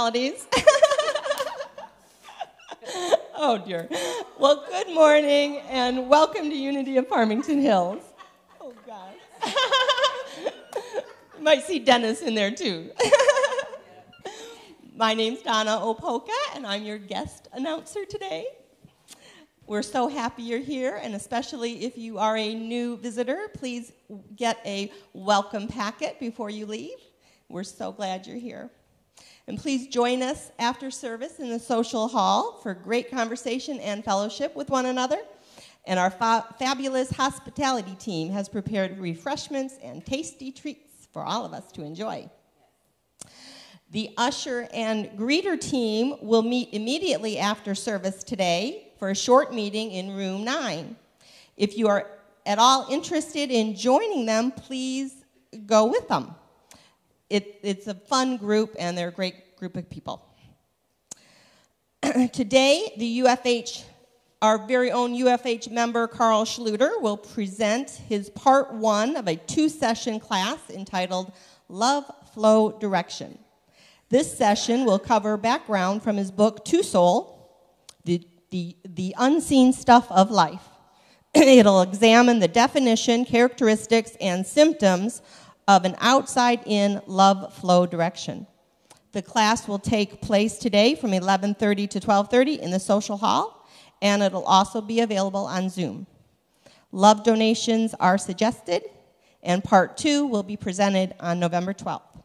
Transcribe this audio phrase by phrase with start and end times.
[0.00, 0.46] Personalities.
[3.36, 3.86] oh dear.
[4.38, 8.02] Well, good morning and welcome to Unity of Farmington Hills.
[8.62, 9.12] Oh God.
[11.36, 12.90] you might see Dennis in there too.
[14.96, 18.46] My name's Donna Opoka, and I'm your guest announcer today.
[19.66, 23.92] We're so happy you're here, and especially if you are a new visitor, please
[24.34, 26.96] get a welcome packet before you leave.
[27.50, 28.70] We're so glad you're here.
[29.50, 34.54] And please join us after service in the social hall for great conversation and fellowship
[34.54, 35.18] with one another.
[35.84, 41.52] And our fa- fabulous hospitality team has prepared refreshments and tasty treats for all of
[41.52, 42.30] us to enjoy.
[43.90, 49.90] The usher and greeter team will meet immediately after service today for a short meeting
[49.90, 50.94] in room 9.
[51.56, 52.06] If you are
[52.46, 55.24] at all interested in joining them, please
[55.66, 56.36] go with them.
[57.30, 60.26] It, it's a fun group, and they're a great group of people.
[62.32, 63.84] Today, the UFH,
[64.42, 69.68] our very own UFH member Carl Schluter, will present his part one of a two
[69.68, 71.32] session class entitled
[71.68, 73.38] Love Flow Direction.
[74.08, 77.48] This session will cover background from his book To Soul,
[78.04, 80.64] the, the, the Unseen Stuff of Life.
[81.34, 85.22] It'll examine the definition, characteristics, and symptoms
[85.70, 88.44] of an outside in love flow direction.
[89.12, 93.68] The class will take place today from 11:30 to 12:30 in the social hall
[94.02, 96.08] and it'll also be available on Zoom.
[96.90, 98.82] Love donations are suggested
[99.44, 102.18] and part 2 will be presented on November 12th.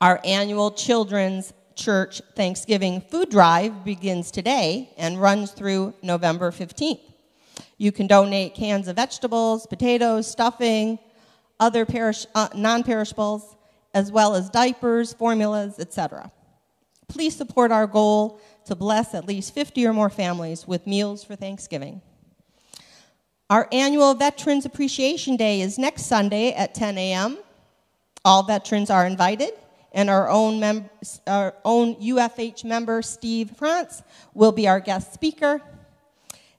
[0.00, 7.02] Our annual children's church Thanksgiving food drive begins today and runs through November 15th.
[7.76, 10.98] You can donate cans of vegetables, potatoes, stuffing,
[11.60, 13.56] other perish, uh, non-perishables,
[13.92, 16.30] as well as diapers, formulas, etc.
[17.08, 21.36] Please support our goal to bless at least 50 or more families with meals for
[21.36, 22.00] Thanksgiving.
[23.50, 27.38] Our annual Veterans Appreciation Day is next Sunday at 10 a.m.
[28.24, 29.52] All veterans are invited,
[29.92, 30.88] and our own, mem-
[31.26, 34.02] our own UFH member, Steve France,
[34.32, 35.60] will be our guest speaker.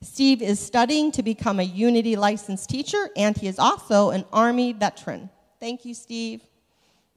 [0.06, 4.72] Steve is studying to become a Unity licensed teacher, and he is also an Army
[4.72, 5.30] veteran.
[5.60, 6.42] Thank you, Steve,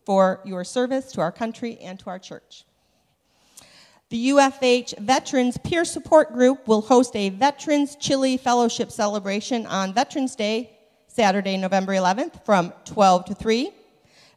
[0.07, 2.65] for your service to our country and to our church.
[4.09, 10.35] The UFH Veterans Peer Support Group will host a Veterans Chili Fellowship celebration on Veterans
[10.35, 10.71] Day,
[11.09, 13.71] Saturday, November 11th, from 12 to 3.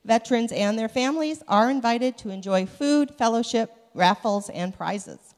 [0.04, 5.31] Veterans and their families are invited to enjoy food, fellowship, raffles, and prizes.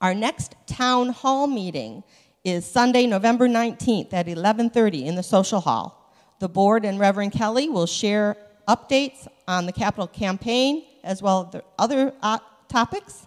[0.00, 2.02] Our next town hall meeting
[2.42, 6.10] is Sunday, November 19th at 11:30 in the social hall.
[6.38, 11.52] The board and Reverend Kelly will share updates on the capital campaign as well as
[11.52, 12.38] the other uh,
[12.68, 13.26] topics,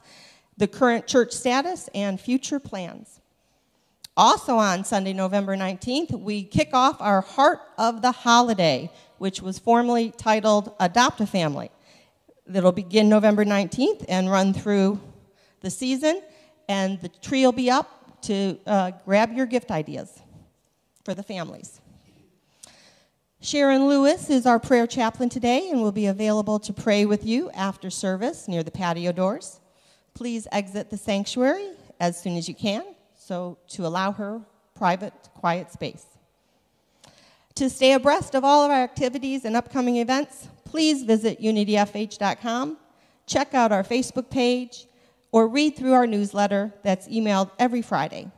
[0.57, 3.19] the current church status, and future plans.
[4.17, 8.89] Also on Sunday, November 19th, we kick off our Heart of the Holiday,
[9.19, 11.69] which was formerly titled Adopt a Family.
[12.47, 14.99] That'll begin November 19th and run through
[15.61, 16.21] the season,
[16.67, 20.19] and the tree will be up to uh, grab your gift ideas
[21.03, 21.81] for the families.
[23.41, 27.51] Sharon Lewis is our prayer chaplain today and will be available to pray with you
[27.51, 29.59] after service near the patio doors.
[30.13, 32.83] Please exit the sanctuary as soon as you can
[33.17, 34.41] so to allow her
[34.75, 36.05] private, quiet space.
[37.55, 42.77] To stay abreast of all of our activities and upcoming events, please visit unityfh.com,
[43.27, 44.87] check out our Facebook page,
[45.33, 48.31] or read through our newsletter that's emailed every Friday.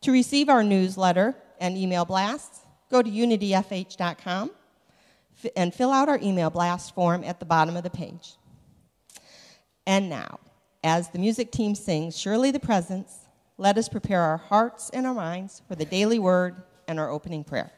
[0.00, 2.60] To receive our newsletter and email blasts,
[2.90, 4.50] go to unityfh.com
[5.54, 8.36] and fill out our email blast form at the bottom of the page.
[9.86, 10.40] And now,
[10.82, 13.26] as the music team sings Surely the Presence,
[13.58, 17.44] let us prepare our hearts and our minds for the daily word and our opening
[17.44, 17.70] prayer.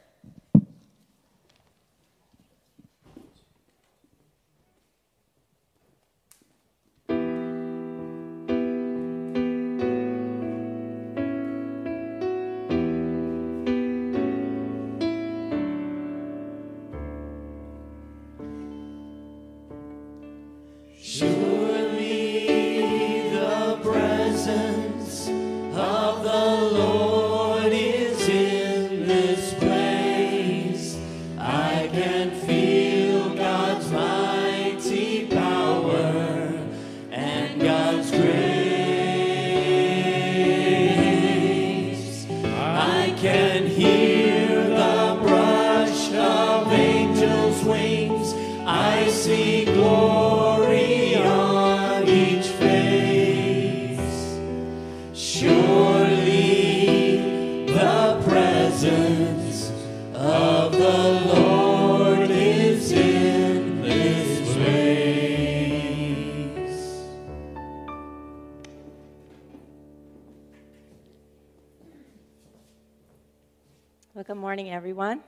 [74.52, 75.22] Morning, everyone.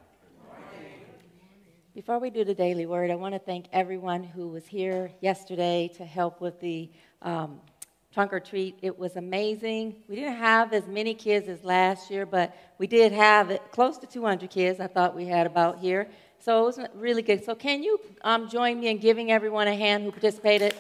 [1.95, 5.91] Before we do the daily word, I want to thank everyone who was here yesterday
[5.97, 6.91] to help with the
[7.23, 7.59] um,
[8.13, 8.79] trunk or treat.
[8.83, 9.97] It was amazing.
[10.11, 14.07] We didn't have as many kids as last year, but we did have close to
[14.07, 16.07] 200 kids, I thought we had about here.
[16.39, 17.47] So it was really good.
[17.47, 20.75] So, can you um, join me in giving everyone a hand who participated?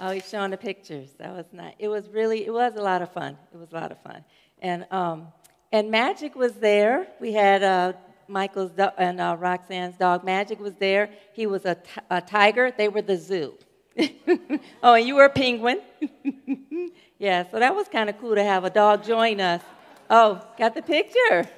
[0.00, 1.10] Oh, he's showing the pictures.
[1.18, 1.74] That was not.
[1.78, 3.38] It was really, it was a lot of fun.
[3.52, 4.24] It was a lot of fun.
[4.60, 5.28] And, um,
[5.72, 7.06] and Magic was there.
[7.18, 7.94] We had uh,
[8.28, 10.22] Michael's do- and uh, Roxanne's dog.
[10.22, 11.08] Magic was there.
[11.32, 12.70] He was a, t- a tiger.
[12.76, 13.54] They were the zoo.
[14.82, 15.80] oh, and you were a penguin.
[17.18, 19.62] yeah, so that was kind of cool to have a dog join us.
[20.10, 21.48] Oh, got the picture.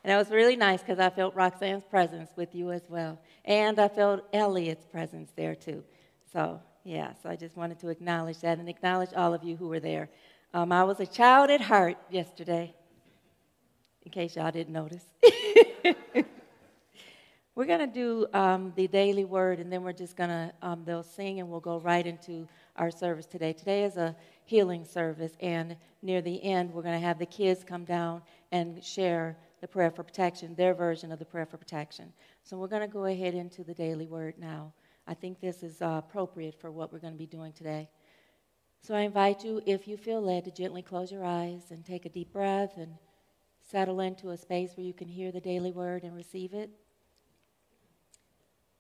[0.05, 3.19] And it was really nice because I felt Roxanne's presence with you as well.
[3.47, 5.83] And I felt Elliot's presence there too.
[6.31, 9.69] So, yeah, so I just wanted to acknowledge that and acknowledge all of you who
[9.69, 10.11] were there.
[10.53, 12.75] Um, I was a child at heart yesterday,
[14.05, 15.05] in case y'all didn't notice.
[17.55, 20.85] we're going to do um, the daily word, and then we're just going to, um,
[20.85, 22.47] they'll sing, and we'll go right into
[22.77, 23.55] our service today.
[23.55, 27.65] Today is a healing service, and near the end, we're going to have the kids
[27.65, 28.21] come down
[28.53, 32.13] and share the prayer for protection, their version of the prayer for protection.
[32.43, 34.75] So we're going to go ahead into the daily word now.
[35.07, 37.89] I think this is uh, appropriate for what we're going to be doing today.
[38.83, 42.05] So I invite you, if you feel led, to gently close your eyes and take
[42.05, 42.93] a deep breath and
[43.71, 46.69] settle into a space where you can hear the daily word and receive it.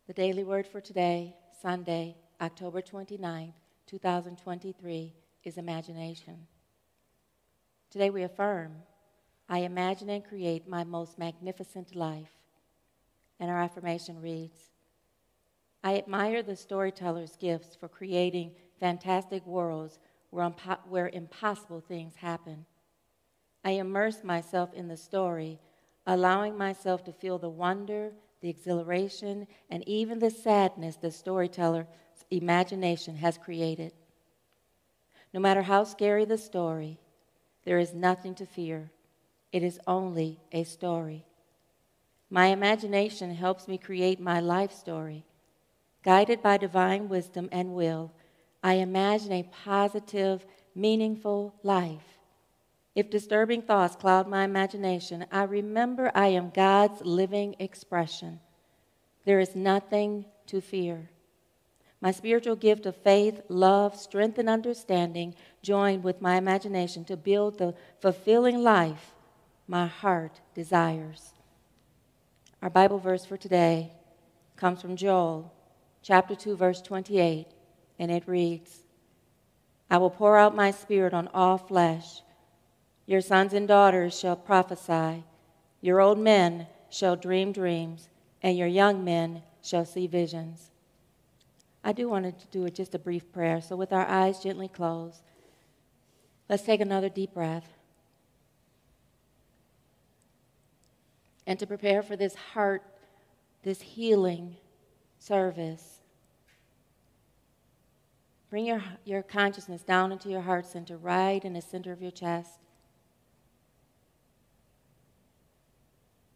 [0.07, 3.55] The daily word for today, Sunday, October 29th,
[3.87, 5.15] 2023,
[5.45, 6.47] is imagination.
[7.91, 8.83] Today we affirm
[9.49, 12.33] I imagine and create my most magnificent life.
[13.39, 14.71] And our affirmation reads
[15.83, 19.99] I admire the storyteller's gifts for creating fantastic worlds
[20.31, 22.65] where, impo- where impossible things happen.
[23.63, 25.61] I immerse myself in the story,
[26.07, 31.87] allowing myself to feel the wonder, the exhilaration, and even the sadness the storyteller's
[32.31, 33.93] imagination has created.
[35.35, 36.99] No matter how scary the story,
[37.65, 38.91] there is nothing to fear.
[39.55, 41.25] It is only a story.
[42.29, 45.25] My imagination helps me create my life story.
[46.03, 48.11] Guided by divine wisdom and will,
[48.65, 50.45] I imagine a positive,
[50.75, 52.19] meaningful life.
[52.97, 58.41] If disturbing thoughts cloud my imagination, I remember I am God's living expression.
[59.25, 61.11] There is nothing to fear.
[62.01, 67.59] My spiritual gift of faith, love, strength, and understanding join with my imagination to build
[67.59, 69.14] the fulfilling life
[69.67, 71.33] my heart desires.
[72.63, 73.93] Our Bible verse for today
[74.57, 75.53] comes from Joel
[76.03, 77.47] chapter 2 verse 28
[77.99, 78.81] and it reads
[79.91, 82.23] I will pour out my spirit on all flesh.
[83.07, 85.25] Your sons and daughters shall prophesy.
[85.81, 88.09] Your old men shall dream dreams
[88.43, 90.71] and your young men shall see visions.
[91.83, 95.23] I do want to do just a brief prayer so with our eyes gently closed
[96.49, 97.69] let's take another deep breath
[101.47, 102.83] and to prepare for this heart,
[103.63, 104.57] this healing
[105.19, 106.01] service.
[108.51, 112.11] Bring your, your consciousness down into your heart center, right in the center of your
[112.11, 112.61] chest.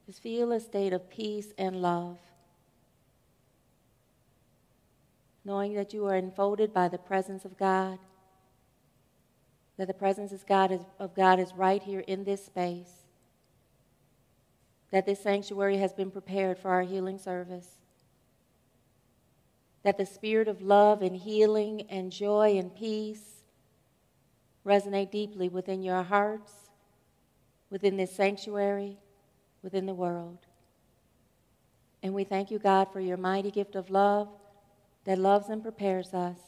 [0.07, 2.19] Just feel a state of peace and love.
[5.45, 7.99] Knowing that you are enfolded by the presence of God,
[9.77, 12.98] that the presence of God is, of God is right here in this space
[14.91, 17.69] that this sanctuary has been prepared for our healing service.
[19.83, 23.43] That the spirit of love and healing and joy and peace
[24.65, 26.53] resonate deeply within your hearts,
[27.71, 28.99] within this sanctuary,
[29.63, 30.39] within the world.
[32.03, 34.29] And we thank you, God, for your mighty gift of love
[35.05, 36.39] that loves and prepares us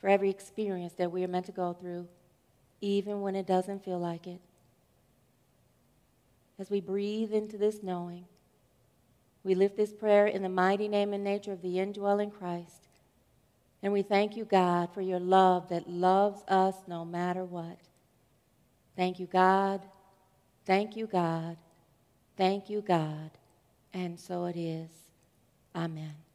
[0.00, 2.08] for every experience that we are meant to go through,
[2.80, 4.40] even when it doesn't feel like it
[6.58, 8.24] as we breathe into this knowing.
[9.44, 12.88] We lift this prayer in the mighty name and nature of the indwelling Christ.
[13.82, 17.78] And we thank you, God, for your love that loves us no matter what.
[18.96, 19.86] Thank you, God.
[20.66, 21.56] Thank you, God.
[22.36, 23.30] Thank you, God.
[23.94, 24.90] And so it is.
[25.74, 26.27] Amen.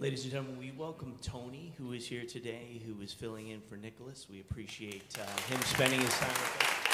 [0.00, 3.76] Ladies and gentlemen, we welcome Tony, who is here today, who is filling in for
[3.76, 4.28] Nicholas.
[4.30, 6.87] We appreciate uh, him spending his time with us.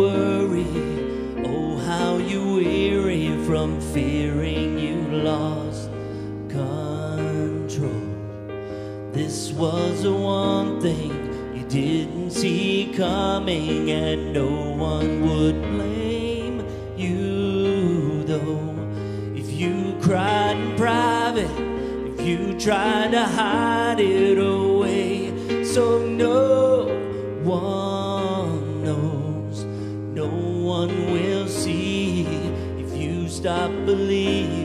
[0.00, 0.66] worry.
[1.44, 4.96] Oh, how you weary from fearing you
[5.30, 5.90] lost
[6.48, 8.06] control.
[9.12, 11.12] This was the one thing
[11.54, 14.48] you didn't see coming, and no
[14.90, 16.64] one would blame
[16.96, 18.74] you, though.
[19.34, 21.56] If you cried in private,
[22.12, 26.59] if you tried to hide it away, so no.
[33.40, 34.59] stop believing.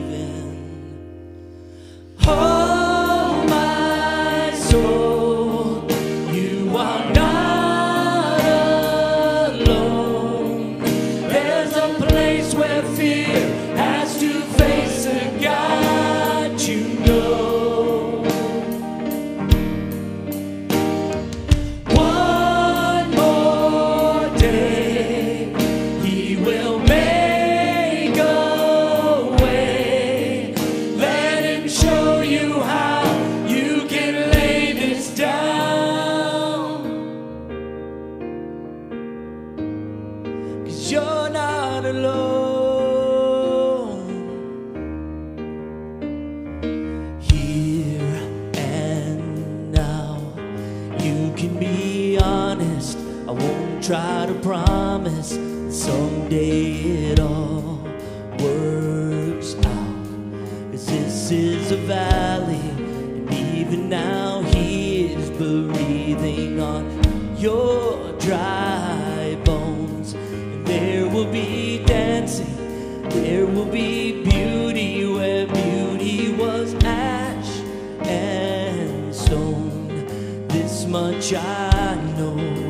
[81.34, 82.65] I know.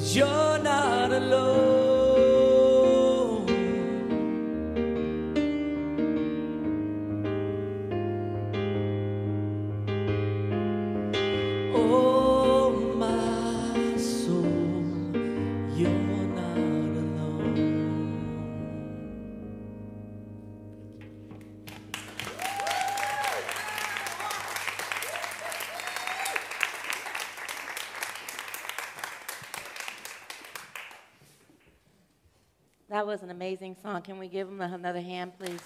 [0.00, 1.79] Cause you're not alone.
[33.70, 34.02] amazing song.
[34.02, 35.60] Can we give him another hand, please?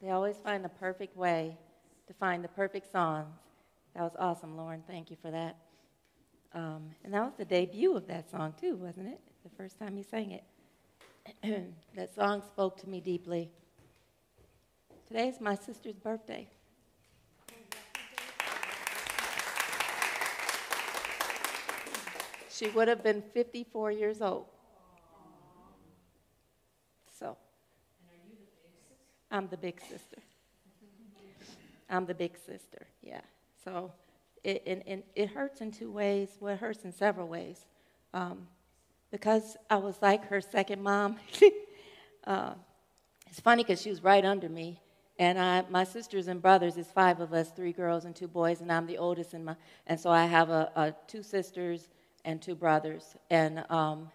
[0.00, 1.56] They always find the perfect way
[2.06, 3.26] to find the perfect songs.
[3.94, 4.82] That was awesome, Lauren.
[4.86, 5.56] Thank you for that.
[6.52, 9.20] Um, and that was the debut of that song, too, wasn't it?
[9.42, 10.44] The first time you sang it.
[11.96, 13.50] that song spoke to me deeply.
[15.08, 16.48] Today's my sister's birthday.
[22.54, 24.46] She would have been 54 years old.
[27.18, 27.36] So,
[29.30, 30.18] I'm the big sister.
[31.90, 33.20] I'm the big sister, yeah.
[33.64, 33.92] So,
[34.42, 36.28] it, and, and it hurts in two ways.
[36.40, 37.66] Well, it hurts in several ways.
[38.12, 38.46] Um,
[39.10, 41.18] because I was like her second mom.
[42.26, 42.54] uh,
[43.28, 44.80] it's funny because she was right under me.
[45.18, 48.60] And I, my sisters and brothers, is five of us, three girls and two boys,
[48.60, 49.32] and I'm the oldest.
[49.32, 49.54] In my,
[49.86, 51.88] and so I have a, a two sisters
[52.24, 53.16] and two brothers.
[53.30, 54.10] And, um,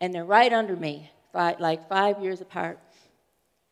[0.00, 2.78] and they're right under me, five, like five years apart.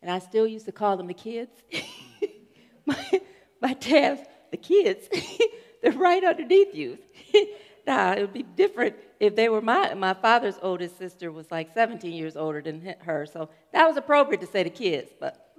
[0.01, 1.53] And I still used to call them the kids.
[2.87, 3.21] my,
[3.61, 5.09] my dad, the kids,
[5.83, 6.99] they're right underneath you.
[7.87, 11.73] now, it would be different if they were my, my father's oldest sister was like
[11.73, 13.27] 17 years older than her.
[13.27, 15.55] So that was appropriate to say the kids, but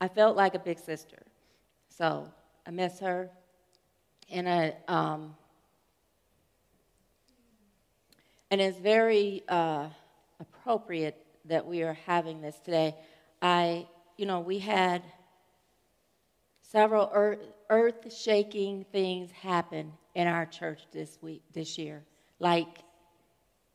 [0.00, 1.22] I felt like a big sister.
[1.88, 2.28] So
[2.66, 3.30] I miss her.
[4.28, 5.36] And I, um,
[8.50, 9.88] and it's very uh,
[10.40, 12.94] appropriate that we are having this today.
[13.42, 15.02] I, you know, we had
[16.62, 17.10] several
[17.70, 22.04] earth shaking things happen in our church this week, this year.
[22.38, 22.78] Like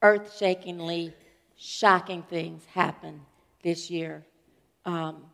[0.01, 1.13] earth shakingly
[1.55, 3.21] shocking things happen
[3.63, 4.25] this year.
[4.85, 5.25] Um,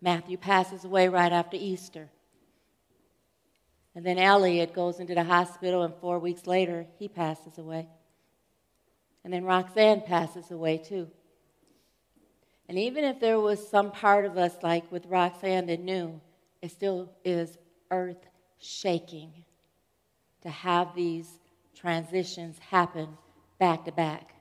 [0.00, 2.08] Matthew passes away right after Easter.
[3.94, 7.88] And then Elliot goes into the hospital, and four weeks later, he passes away.
[9.24, 11.08] And then Roxanne passes away too.
[12.68, 16.20] And even if there was some part of us, like with Roxanne, that knew,
[16.60, 17.56] it still is
[17.90, 18.26] earth
[18.58, 19.32] shaking
[20.42, 21.28] to have these
[21.74, 23.08] transitions happen
[23.58, 24.34] back to back.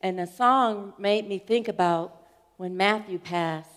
[0.00, 2.16] And the song made me think about
[2.56, 3.68] when Matthew passed.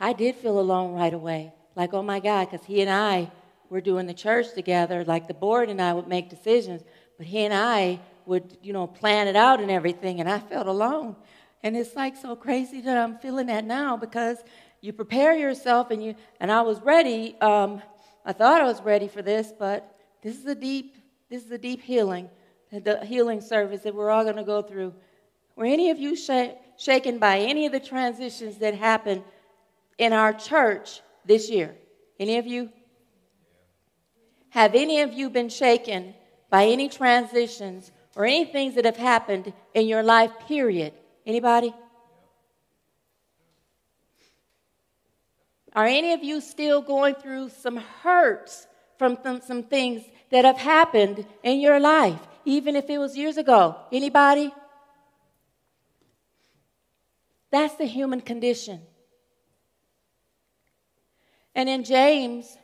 [0.00, 1.52] I did feel alone right away.
[1.76, 3.30] Like, oh my God, because he and I
[3.68, 5.04] were doing the church together.
[5.04, 6.82] Like the board and I would make decisions,
[7.18, 10.20] but he and I would, you know, plan it out and everything.
[10.20, 11.16] And I felt alone.
[11.62, 14.38] And it's like so crazy that I'm feeling that now because
[14.80, 17.36] you prepare yourself and you, and I was ready.
[17.40, 17.82] Um,
[18.24, 20.96] I thought I was ready for this, but this is a deep,
[21.30, 22.28] this is a deep healing
[22.82, 24.94] the healing service that we're all going to go through.
[25.56, 29.22] Were any of you sh- shaken by any of the transitions that happened
[29.98, 31.74] in our church this year?
[32.18, 32.70] Any of you?
[34.50, 36.14] Have any of you been shaken
[36.50, 40.92] by any transitions or any things that have happened in your life, period?
[41.26, 41.74] Anybody?
[45.72, 50.58] Are any of you still going through some hurts from some, some things that have
[50.58, 52.20] happened in your life?
[52.44, 53.76] even if it was years ago.
[53.90, 54.52] Anybody?
[57.50, 58.80] That's the human condition.
[61.54, 62.56] And in James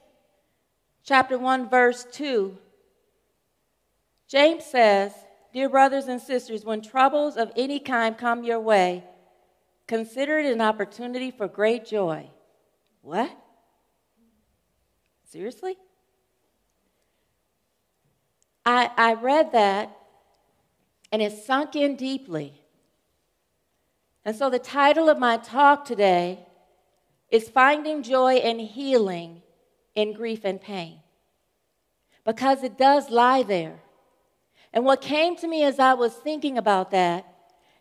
[1.05, 2.57] chapter 1 verse 2,
[4.29, 5.13] James says,
[5.53, 9.05] "Dear brothers and sisters, when troubles of any kind come your way,
[9.87, 12.31] consider it an opportunity for great joy."
[13.03, 13.31] What?
[15.25, 15.77] Seriously?
[18.67, 19.97] I, I read that
[21.13, 22.55] and it sunk in deeply.
[24.25, 26.47] And so the title of my talk today
[27.31, 29.43] is Finding Joy and Healing
[29.95, 31.01] in Grief and Pain.
[32.25, 33.81] Because it does lie there.
[34.73, 37.27] And what came to me as I was thinking about that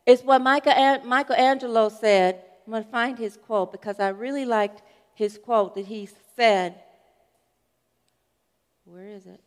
[0.06, 2.44] is what Michelangelo said.
[2.66, 4.82] I'm going to find his quote because I really liked
[5.14, 6.76] his quote that he said.
[8.86, 9.42] Where is it?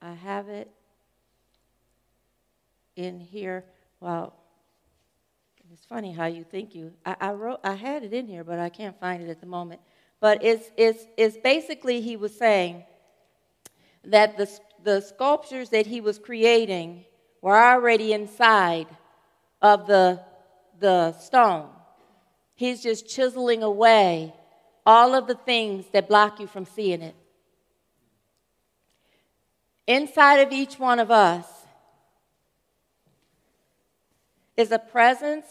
[0.00, 0.70] I have it
[2.96, 3.64] in here.
[4.00, 4.34] Well,
[5.72, 6.92] it's funny how you think you.
[7.04, 7.60] I, I, wrote.
[7.62, 9.80] I had it in here, but I can't find it at the moment.
[10.20, 12.84] But it's it's it's basically he was saying
[14.04, 14.50] that the
[14.82, 17.04] the sculptures that he was creating
[17.42, 18.86] were already inside
[19.62, 20.20] of the
[20.80, 21.68] the stone.
[22.54, 24.34] He's just chiseling away
[24.84, 27.14] all of the things that block you from seeing it.
[29.86, 31.46] Inside of each one of us
[34.56, 35.46] is a presence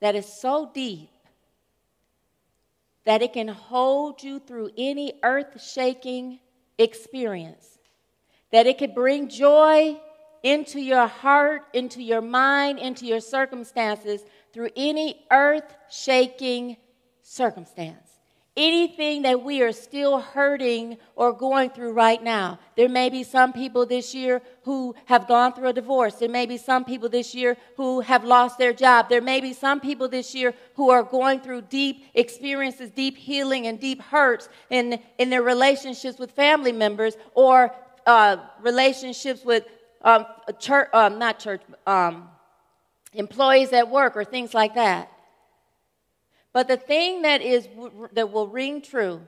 [0.00, 1.10] that is so deep
[3.04, 6.38] that it can hold you through any earth shaking
[6.78, 7.78] experience,
[8.52, 10.00] that it could bring joy
[10.42, 16.76] into your heart, into your mind, into your circumstances through any earth shaking
[17.22, 18.07] circumstance
[18.58, 22.58] anything that we are still hurting or going through right now.
[22.76, 26.16] There may be some people this year who have gone through a divorce.
[26.16, 29.08] There may be some people this year who have lost their job.
[29.08, 33.68] There may be some people this year who are going through deep experiences, deep healing,
[33.68, 37.72] and deep hurts in, in their relationships with family members or
[38.06, 39.66] uh, relationships with
[40.02, 40.26] um,
[40.58, 42.28] church, um, not church, um,
[43.14, 45.12] employees at work or things like that.
[46.52, 47.68] But the thing that is
[48.12, 49.22] that will ring true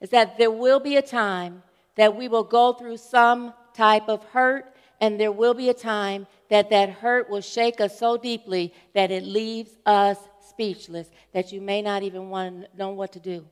[0.00, 1.62] is that there will be a time
[1.96, 6.26] that we will go through some type of hurt, and there will be a time
[6.48, 11.60] that that hurt will shake us so deeply that it leaves us speechless, that you
[11.60, 13.44] may not even want to know what to do.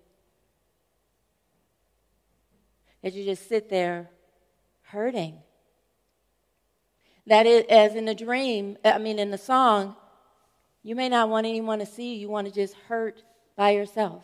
[3.02, 4.10] That you just sit there
[4.82, 5.38] hurting.
[7.26, 9.96] That is, as in the dream, I mean, in the song,
[10.86, 12.20] you may not want anyone to see you.
[12.20, 13.20] You want to just hurt
[13.56, 14.22] by yourself.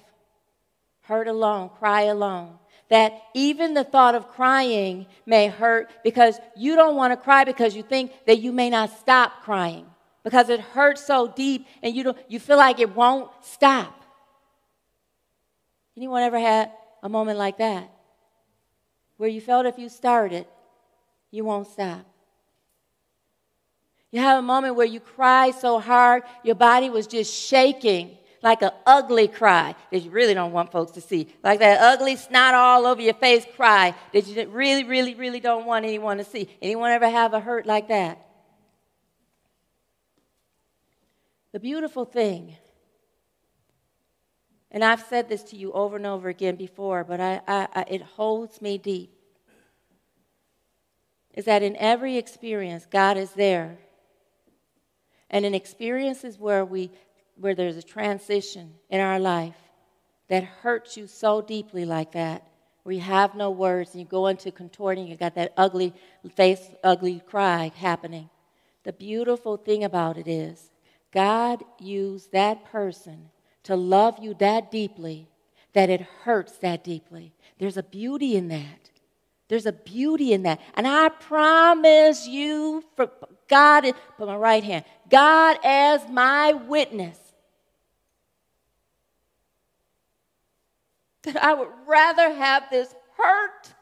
[1.01, 2.57] Hurt alone, cry alone.
[2.89, 7.75] That even the thought of crying may hurt because you don't want to cry because
[7.75, 9.87] you think that you may not stop crying
[10.23, 14.01] because it hurts so deep and you, don't, you feel like it won't stop.
[15.97, 16.71] Anyone ever had
[17.03, 17.91] a moment like that?
[19.17, 20.47] Where you felt if you started,
[21.33, 22.07] you won't stop.
[24.13, 28.61] You have a moment where you cry so hard, your body was just shaking like
[28.61, 31.29] an ugly cry that you really don't want folks to see.
[31.43, 35.65] Like that ugly snot all over your face cry that you really, really, really don't
[35.65, 36.49] want anyone to see.
[36.61, 38.27] Anyone ever have a hurt like that?
[41.53, 42.57] The beautiful thing,
[44.71, 47.85] and I've said this to you over and over again before, but I, I, I,
[47.89, 49.11] it holds me deep,
[51.35, 53.79] is that in every experience, God is there
[55.33, 56.91] and in experiences where, we,
[57.37, 59.57] where there's a transition in our life
[60.29, 62.47] that hurts you so deeply like that,
[62.83, 65.93] where you have no words and you go into contorting, you got that ugly
[66.35, 68.29] face, ugly cry happening.
[68.85, 70.71] The beautiful thing about it is,
[71.13, 73.31] God used that person
[73.65, 75.29] to love you that deeply
[75.73, 77.33] that it hurts that deeply.
[77.59, 78.91] There's a beauty in that.
[79.49, 80.61] There's a beauty in that.
[80.75, 83.11] And I promise you, for
[83.53, 83.85] God,
[84.17, 87.19] put my right hand, God as my witness,
[91.25, 93.75] that I would rather have this hurt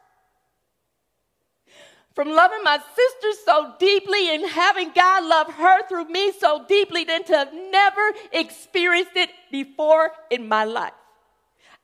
[2.16, 7.04] from loving my sister so deeply and having God love her through me so deeply
[7.04, 10.94] than to have never experienced it before in my life.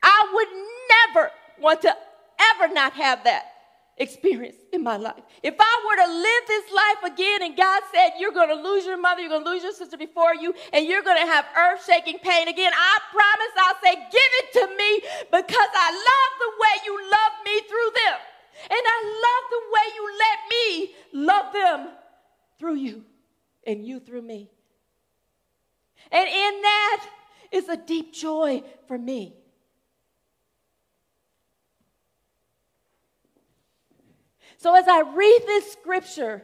[0.03, 1.97] I would never want to
[2.41, 3.45] ever not have that
[3.99, 5.23] experience in my life.
[5.43, 8.85] If I were to live this life again and God said, You're going to lose
[8.85, 11.47] your mother, you're going to lose your sister before you, and you're going to have
[11.57, 16.33] earth shaking pain again, I promise I'll say, Give it to me because I love
[16.41, 18.19] the way you love me through them.
[18.69, 20.95] And I love the way you let me
[21.27, 21.89] love them
[22.59, 23.05] through you
[23.67, 24.51] and you through me.
[26.11, 27.07] And in that
[27.53, 29.35] is a deep joy for me.
[34.67, 36.43] So as I read this scripture,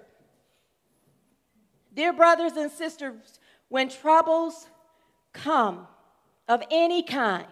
[1.92, 4.68] dear brothers and sisters, when troubles
[5.32, 5.88] come
[6.46, 7.48] of any kind,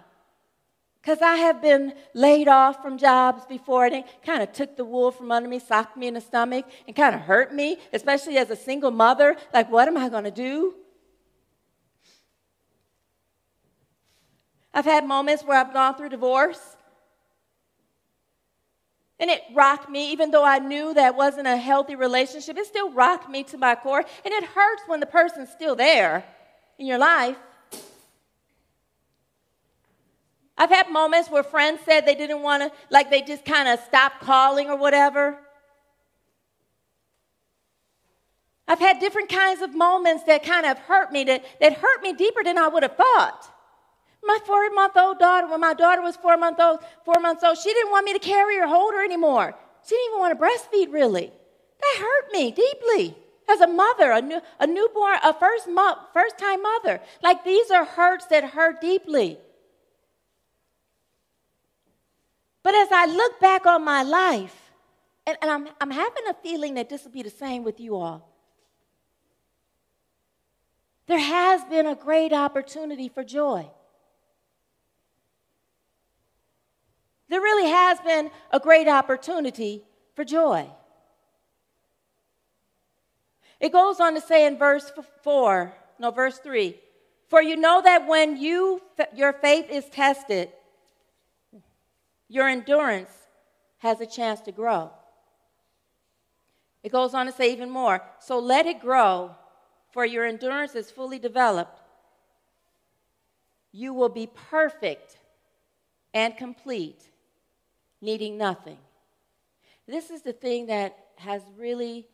[1.03, 4.85] because I have been laid off from jobs before, and it kind of took the
[4.85, 8.39] wool from under me, socked me in the stomach, and kind of hurt me, especially
[8.39, 9.35] as a single mother.
[9.53, 10.77] Like, what am I going to do?
[14.73, 16.77] I've had moments where I've gone through divorce,
[19.21, 22.91] and it rocked me, even though I knew that wasn't a healthy relationship, it still
[22.91, 23.99] rocked me to my core.
[23.99, 26.25] And it hurts when the person's still there
[26.79, 27.37] in your life.
[30.57, 33.79] I've had moments where friends said they didn't want to, like they just kind of
[33.81, 35.39] stopped calling or whatever.
[38.67, 42.15] I've had different kinds of moments that kind of hurt me, that, that hurt me
[42.15, 43.53] deeper than I would have thought.
[44.23, 47.59] My four month old daughter, when my daughter was four months old, four months old,
[47.59, 49.55] she didn't want me to carry or hold her anymore.
[49.85, 51.33] She didn't even want to breastfeed, really.
[51.81, 53.17] That hurt me deeply
[53.49, 57.01] as a mother, a, new, a newborn, a first, mo- first time mother.
[57.23, 59.39] Like these are hurts that hurt deeply.
[62.63, 64.71] But as I look back on my life,
[65.27, 67.97] and, and I'm, I'm having a feeling that this will be the same with you
[67.97, 68.29] all.
[71.07, 73.69] There has been a great opportunity for joy.
[77.31, 80.69] There really has been a great opportunity for joy.
[83.61, 84.91] It goes on to say in verse
[85.23, 86.77] 4, no, verse 3
[87.29, 88.83] For you know that when you,
[89.15, 90.49] your faith is tested,
[92.29, 93.11] your endurance
[93.79, 94.91] has a chance to grow.
[96.83, 99.37] It goes on to say even more So let it grow,
[99.93, 101.81] for your endurance is fully developed.
[103.71, 105.19] You will be perfect
[106.13, 107.10] and complete
[108.01, 108.79] needing nothing.
[109.87, 112.07] this is the thing that has really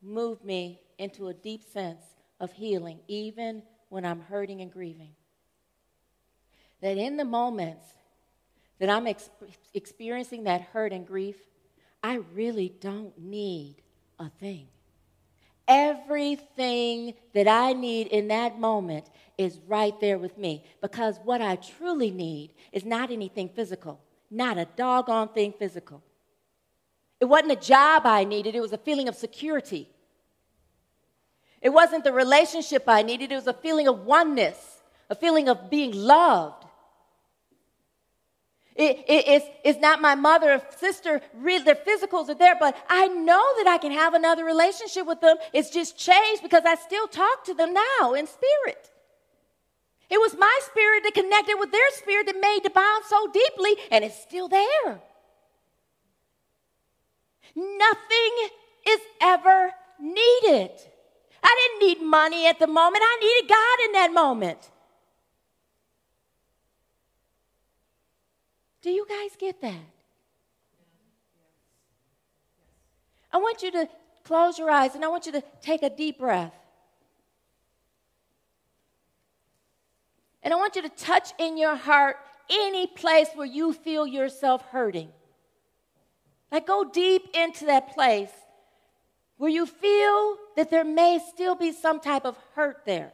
[0.00, 2.02] moved me into a deep sense
[2.40, 5.10] of healing, even when I'm hurting and grieving.
[6.80, 7.86] That in the moments
[8.78, 9.30] that I'm ex-
[9.72, 11.36] experiencing that hurt and grief,
[12.02, 13.76] I really don't need
[14.18, 14.68] a thing.
[15.66, 19.06] Everything that I need in that moment
[19.38, 24.58] is right there with me because what I truly need is not anything physical, not
[24.58, 26.02] a doggone thing physical.
[27.20, 29.88] It wasn't a job I needed, it was a feeling of security.
[31.62, 35.70] It wasn't the relationship I needed, it was a feeling of oneness, a feeling of
[35.70, 36.64] being loved.
[38.74, 43.06] It, it, it's, it's not my mother or sister, their physicals are there, but I
[43.06, 45.36] know that I can have another relationship with them.
[45.52, 48.90] It's just changed because I still talk to them now in spirit.
[50.10, 53.76] It was my spirit that connected with their spirit that made the bond so deeply,
[53.90, 55.00] and it's still there.
[57.56, 58.48] Nothing
[58.86, 60.70] is ever needed.
[61.42, 64.70] I didn't need money at the moment, I needed God in that moment.
[68.82, 69.80] Do you guys get that?
[73.32, 73.88] I want you to
[74.24, 76.52] close your eyes and I want you to take a deep breath.
[80.44, 82.16] And I want you to touch in your heart
[82.50, 85.08] any place where you feel yourself hurting.
[86.52, 88.30] Like go deep into that place
[89.38, 93.12] where you feel that there may still be some type of hurt there.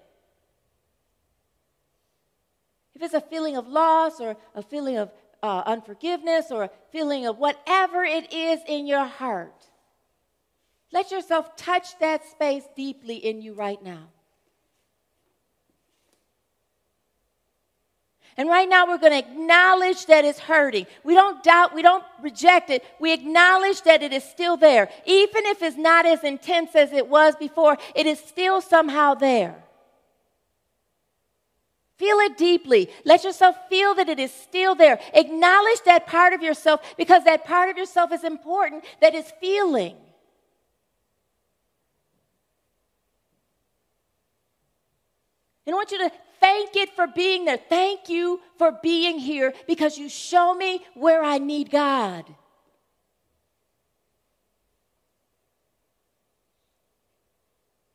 [2.95, 5.11] If it's a feeling of loss or a feeling of
[5.43, 9.71] uh, unforgiveness or a feeling of whatever it is in your heart,
[10.93, 14.09] let yourself touch that space deeply in you right now.
[18.37, 20.87] And right now, we're going to acknowledge that it's hurting.
[21.05, 22.85] We don't doubt, we don't reject it.
[22.99, 24.88] We acknowledge that it is still there.
[25.05, 29.62] Even if it's not as intense as it was before, it is still somehow there.
[32.01, 32.88] Feel it deeply.
[33.05, 34.99] Let yourself feel that it is still there.
[35.12, 39.97] Acknowledge that part of yourself because that part of yourself is important, that is feeling.
[45.66, 47.57] And I want you to thank it for being there.
[47.57, 52.24] Thank you for being here because you show me where I need God.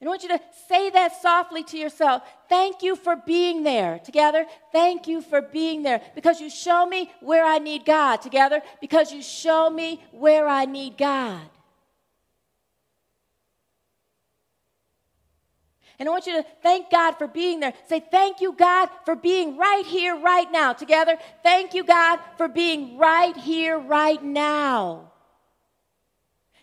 [0.06, 2.22] And I want you to say that softly to yourself.
[2.48, 4.00] Thank you for being there.
[4.00, 8.18] Together, thank you for being there because you show me where I need God.
[8.18, 11.50] Together, because you show me where I need God.
[15.98, 17.74] And I want you to thank God for being there.
[17.88, 20.74] Say, Thank you, God, for being right here, right now.
[20.74, 25.12] Together, thank you, God, for being right here, right now.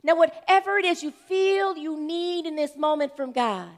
[0.02, 3.70] Now, whatever it is you feel you need in this moment from God,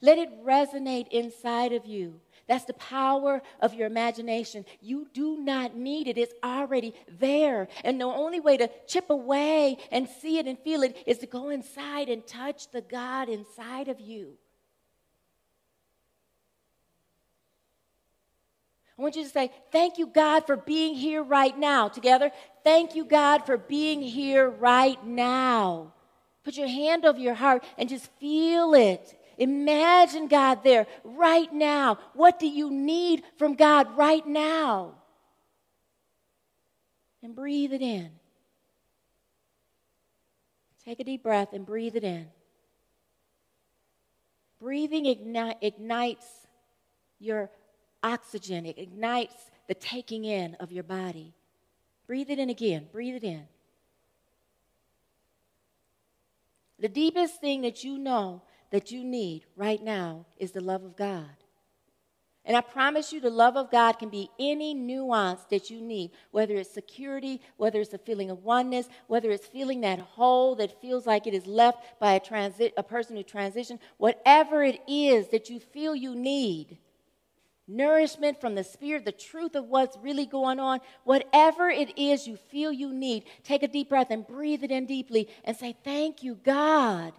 [0.00, 2.20] let it resonate inside of you.
[2.48, 4.64] That's the power of your imagination.
[4.80, 7.68] You do not need it, it's already there.
[7.84, 11.26] And the only way to chip away and see it and feel it is to
[11.26, 14.36] go inside and touch the God inside of you.
[18.98, 21.88] I want you to say, Thank you, God, for being here right now.
[21.88, 22.30] Together,
[22.62, 25.94] thank you, God, for being here right now.
[26.44, 29.18] Put your hand over your heart and just feel it.
[29.40, 31.98] Imagine God there right now.
[32.12, 34.92] What do you need from God right now?
[37.22, 38.10] And breathe it in.
[40.84, 42.26] Take a deep breath and breathe it in.
[44.60, 46.26] Breathing igni- ignites
[47.18, 47.50] your
[48.02, 51.32] oxygen, it ignites the taking in of your body.
[52.06, 52.88] Breathe it in again.
[52.92, 53.44] Breathe it in.
[56.78, 60.96] The deepest thing that you know that you need right now is the love of
[60.96, 61.28] God.
[62.44, 66.10] And I promise you, the love of God can be any nuance that you need,
[66.30, 70.80] whether it's security, whether it's a feeling of oneness, whether it's feeling that hole that
[70.80, 75.28] feels like it is left by a, transi- a person who transitioned, whatever it is
[75.28, 76.78] that you feel you need
[77.68, 82.36] nourishment from the Spirit, the truth of what's really going on, whatever it is you
[82.36, 86.22] feel you need, take a deep breath and breathe it in deeply and say, Thank
[86.24, 87.12] you, God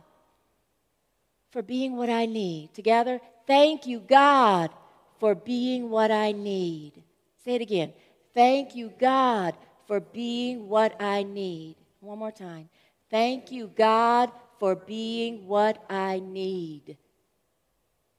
[1.51, 2.73] for being what I need.
[2.73, 4.71] Together, thank you, God,
[5.19, 7.03] for being what I need.
[7.43, 7.93] Say it again.
[8.33, 9.55] Thank you, God,
[9.87, 11.75] for being what I need.
[11.99, 12.69] One more time.
[13.09, 16.97] Thank you, God, for being what I need.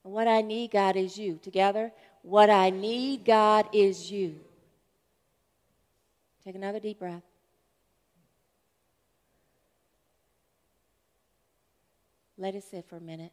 [0.04, 1.38] And what I need, God, is you.
[1.42, 4.38] Together, what I need, God, is you.
[6.44, 7.22] Take another deep breath.
[12.38, 13.32] Let it sit for a minute.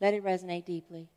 [0.00, 1.08] Let it resonate deeply.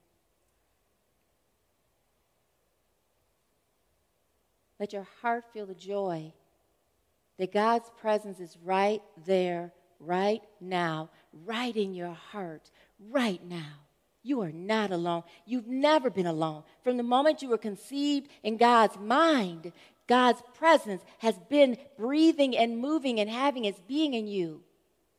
[4.79, 6.33] Let your heart feel the joy
[7.37, 11.09] that God's presence is right there, right now,
[11.45, 12.71] right in your heart,
[13.09, 13.79] right now.
[14.23, 15.23] You are not alone.
[15.45, 16.63] You've never been alone.
[16.83, 19.71] From the moment you were conceived in God's mind,
[20.07, 24.61] God's presence has been breathing and moving and having its being in you.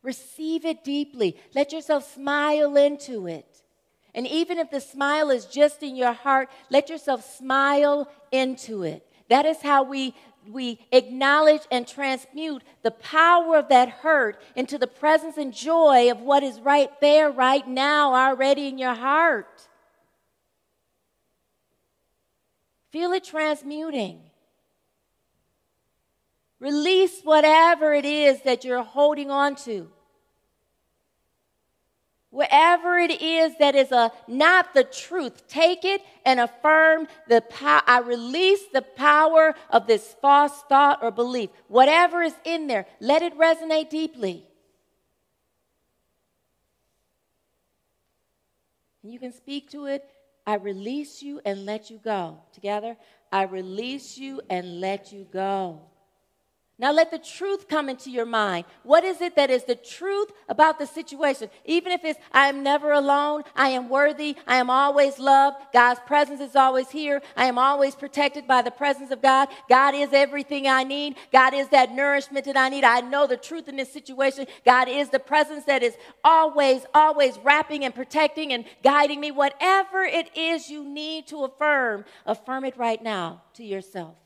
[0.03, 1.37] Receive it deeply.
[1.55, 3.63] Let yourself smile into it.
[4.15, 9.07] And even if the smile is just in your heart, let yourself smile into it.
[9.29, 10.15] That is how we,
[10.51, 16.21] we acknowledge and transmute the power of that hurt into the presence and joy of
[16.21, 19.69] what is right there, right now, already in your heart.
[22.91, 24.21] Feel it transmuting.
[26.63, 29.91] Release whatever it is that you're holding on to.
[32.31, 37.83] Whatever it is that is a not the truth, take it and affirm the power.
[37.85, 41.51] I release the power of this false thought or belief.
[41.67, 44.47] Whatever is in there, let it resonate deeply.
[49.03, 50.09] And you can speak to it.
[50.47, 52.39] I release you and let you go.
[52.53, 52.97] Together,
[53.33, 55.89] I release you and let you go.
[56.79, 58.65] Now let the truth come into your mind.
[58.83, 61.51] What is it that is the truth about the situation?
[61.65, 66.01] Even if it's, I am never alone, I am worthy, I am always loved, God's
[66.07, 70.13] presence is always here, I am always protected by the presence of God, God is
[70.13, 72.85] everything I need, God is that nourishment that I need.
[72.85, 74.47] I know the truth in this situation.
[74.65, 75.95] God is the presence that is
[76.25, 79.31] always, always wrapping and protecting and guiding me.
[79.31, 84.17] Whatever it is you need to affirm, affirm it right now to yourself.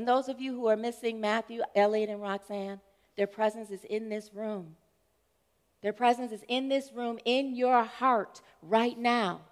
[0.00, 2.80] And those of you who are missing Matthew, Elliot, and Roxanne,
[3.18, 4.76] their presence is in this room.
[5.82, 9.42] Their presence is in this room, in your heart, right now.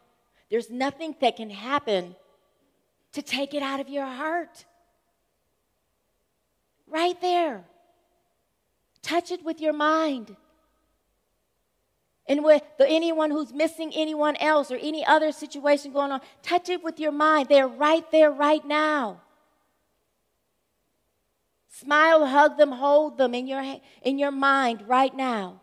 [0.50, 2.16] There's nothing that can happen
[3.12, 4.64] to take it out of your heart.
[6.86, 7.66] Right there.
[9.02, 10.34] Touch it with your mind.
[12.26, 16.70] And with the, anyone who's missing anyone else or any other situation going on, touch
[16.70, 17.50] it with your mind.
[17.50, 19.20] They're right there, right now.
[21.68, 23.62] Smile, hug them, hold them in your,
[24.02, 25.60] in your mind right now.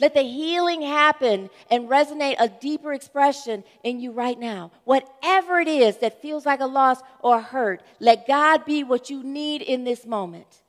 [0.00, 4.72] Let the healing happen and resonate a deeper expression in you right now.
[4.84, 9.22] Whatever it is that feels like a loss or hurt, let God be what you
[9.22, 10.62] need in this moment.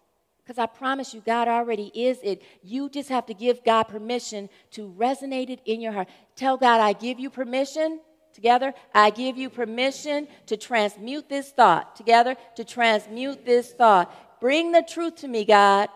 [0.44, 2.41] Because I promise you, God already is it.
[2.62, 6.10] You just have to give God permission to resonate it in your heart.
[6.36, 8.02] Tell God, I give you permission
[8.34, 11.96] Together, I give you permission to transmute this thought.
[11.96, 14.40] Together, to transmute this thought.
[14.42, 15.90] Bring the truth to me, God.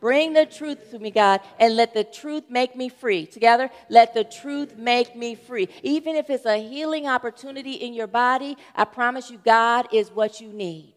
[0.00, 3.24] Bring the truth to me, God, and let the truth make me free.
[3.24, 5.66] Together, let the truth make me free.
[5.82, 10.42] Even if it's a healing opportunity in your body, I promise you, God is what
[10.42, 10.92] you need.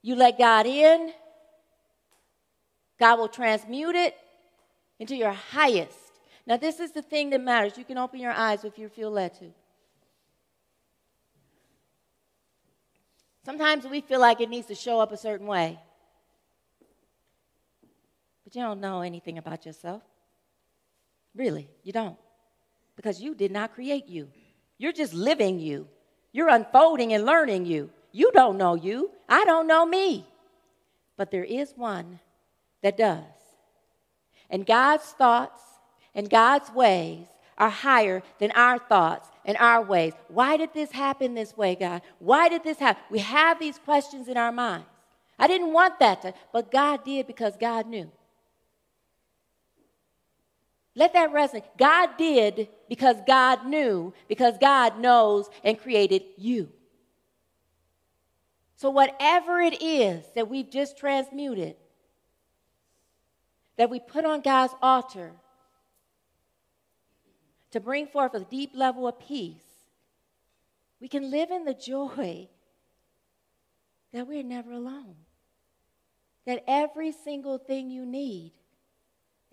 [0.00, 1.12] You let God in,
[3.00, 4.16] God will transmute it
[5.00, 6.01] into your highest
[6.46, 7.78] now, this is the thing that matters.
[7.78, 9.52] You can open your eyes if you feel led to.
[13.44, 15.78] Sometimes we feel like it needs to show up a certain way,
[18.44, 20.02] but you don't know anything about yourself.
[21.34, 22.16] Really, you don't.
[22.94, 24.28] Because you did not create you.
[24.78, 25.88] You're just living you.
[26.32, 27.90] You're unfolding and learning you.
[28.12, 29.10] You don't know you.
[29.28, 30.26] I don't know me.
[31.16, 32.20] But there is one
[32.82, 33.24] that does.
[34.50, 35.60] And God's thoughts
[36.14, 37.26] and God's ways
[37.58, 40.12] are higher than our thoughts and our ways.
[40.28, 42.02] Why did this happen this way, God?
[42.18, 43.02] Why did this happen?
[43.10, 44.86] We have these questions in our minds.
[45.38, 48.10] I didn't want that to, but God did because God knew.
[50.94, 51.64] Let that resonate.
[51.78, 56.68] God did because God knew, because God knows and created you.
[58.76, 61.76] So, whatever it is that we've just transmuted,
[63.78, 65.32] that we put on God's altar,
[67.72, 69.64] to bring forth a deep level of peace,
[71.00, 72.48] we can live in the joy
[74.12, 75.16] that we're never alone.
[76.46, 78.52] That every single thing you need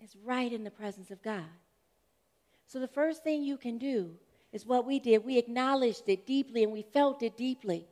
[0.02, 1.44] is right in the presence of God.
[2.66, 4.12] So the first thing you can do
[4.52, 5.24] is what we did.
[5.24, 7.86] We acknowledged it deeply and we felt it deeply.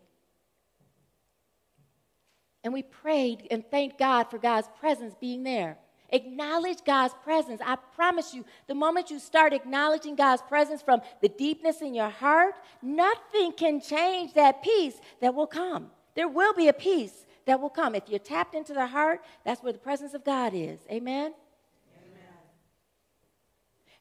[2.63, 5.79] And we prayed and thanked God for God's presence being there
[6.11, 7.61] Acknowledge God's presence.
[7.65, 12.09] I promise you, the moment you start acknowledging God's presence from the deepness in your
[12.09, 15.91] heart, nothing can change that peace that will come.
[16.15, 17.95] There will be a peace that will come.
[17.95, 20.81] If you're tapped into the heart, that's where the presence of God is.
[20.91, 21.35] Amen?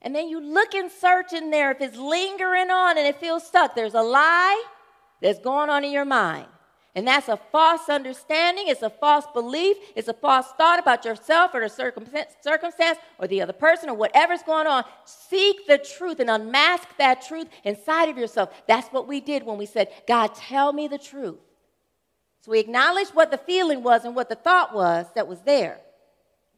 [0.02, 3.46] And then you look and search in there if it's lingering on and it feels
[3.46, 3.76] stuck.
[3.76, 4.64] There's a lie
[5.22, 6.48] that's going on in your mind.
[6.98, 11.52] And that's a false understanding, it's a false belief, it's a false thought about yourself
[11.54, 14.84] or the circumstance or the other person or whatever's going on.
[15.06, 18.50] Seek the truth and unmask that truth inside of yourself.
[18.68, 21.38] That's what we did when we said, God, tell me the truth.
[22.42, 25.80] So we acknowledged what the feeling was and what the thought was that was there.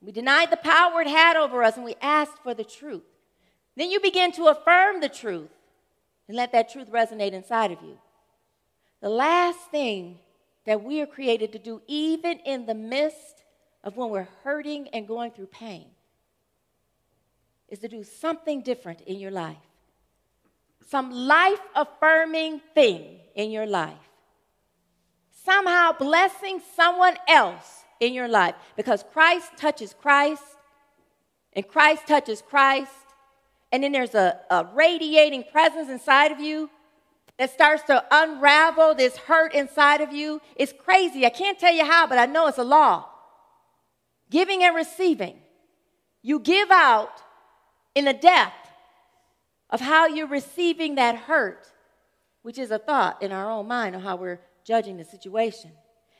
[0.01, 3.03] We denied the power it had over us and we asked for the truth.
[3.75, 5.49] Then you begin to affirm the truth
[6.29, 7.97] and let that truth resonate inside of you.
[9.01, 10.19] The last thing
[10.69, 13.43] that we are created to do, even in the midst
[13.83, 15.87] of when we're hurting and going through pain,
[17.69, 19.57] is to do something different in your life.
[20.87, 23.97] Some life affirming thing in your life.
[25.43, 30.43] Somehow blessing someone else in your life because Christ touches Christ
[31.53, 32.91] and Christ touches Christ
[33.71, 36.69] and then there's a, a radiating presence inside of you
[37.39, 40.41] that starts to unravel this hurt inside of you.
[40.57, 41.25] It's crazy.
[41.25, 43.05] I can't tell you how, but I know it's a law.
[44.29, 45.37] Giving and receiving.
[46.21, 47.23] You give out
[47.95, 48.67] in the depth
[49.69, 51.65] of how you're receiving that hurt,
[52.41, 55.71] which is a thought in our own mind of how we're judging the situation.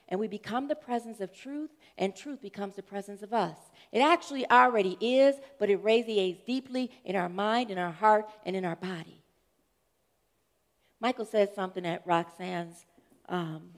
[0.07, 3.57] And we become the presence of truth, and truth becomes the presence of us.
[3.91, 8.55] It actually already is, but it radiates deeply in our mind, in our heart, and
[8.55, 9.18] in our body.
[10.99, 12.85] Michael said something at Roxanne's
[13.29, 13.69] um,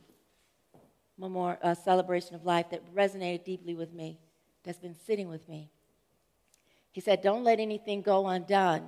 [1.17, 4.19] memorial, uh, celebration of life that resonated deeply with me,
[4.63, 5.69] that's been sitting with me.
[6.91, 8.87] He said, Don't let anything go undone.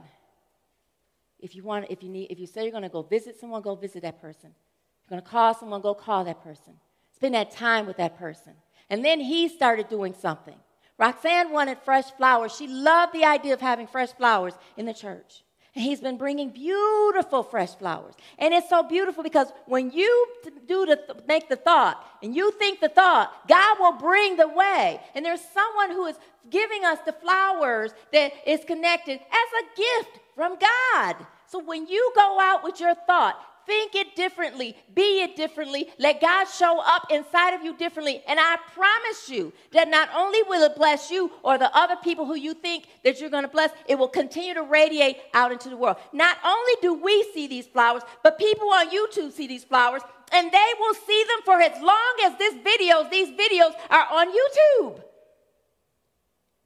[1.40, 3.62] If you, want, if you, need, if you say you're going to go visit someone,
[3.62, 4.50] go visit that person.
[4.50, 6.74] If you're going to call someone, go call that person.
[7.14, 8.54] Spend that time with that person.
[8.90, 10.56] And then he started doing something.
[10.98, 12.56] Roxanne wanted fresh flowers.
[12.56, 15.44] She loved the idea of having fresh flowers in the church.
[15.76, 18.14] And he's been bringing beautiful fresh flowers.
[18.38, 20.28] And it's so beautiful because when you
[20.68, 24.48] do the th- make the thought and you think the thought, God will bring the
[24.48, 25.00] way.
[25.16, 26.16] And there's someone who is
[26.52, 31.16] giving us the flowers that is connected as a gift from God.
[31.48, 34.76] So when you go out with your thought, Think it differently.
[34.94, 35.88] Be it differently.
[35.98, 38.22] Let God show up inside of you differently.
[38.28, 42.26] And I promise you that not only will it bless you or the other people
[42.26, 45.70] who you think that you're going to bless, it will continue to radiate out into
[45.70, 45.98] the world.
[46.12, 50.02] Not only do we see these flowers, but people on YouTube see these flowers
[50.34, 54.28] and they will see them for as long as this videos, these videos are on
[54.28, 55.02] YouTube.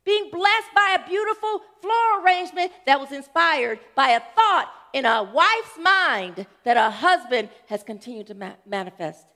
[0.06, 5.22] Being blessed by a beautiful floral arrangement that was inspired by a thought in a
[5.22, 9.28] wife's mind that a husband has continued to ma- manifest.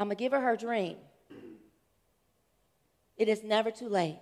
[0.00, 0.96] I'm going to give her her dream.
[3.16, 4.18] It is never too late.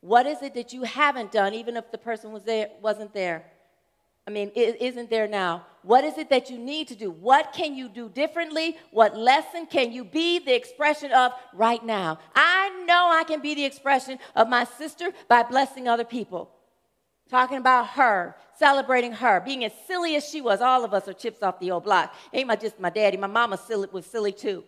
[0.00, 3.44] What is it that you haven't done, even if the person was there, wasn't there?
[4.28, 5.66] I mean, it isn't there now.
[5.82, 7.10] What is it that you need to do?
[7.10, 8.76] What can you do differently?
[8.92, 12.20] What lesson can you be the expression of right now?
[12.34, 16.52] I know I can be the expression of my sister by blessing other people
[17.30, 20.60] talking about her, celebrating her, being as silly as she was.
[20.60, 22.14] All of us are chips off the old block.
[22.32, 23.16] Ain't my, just my daddy.
[23.16, 24.64] My mama silly, was silly too.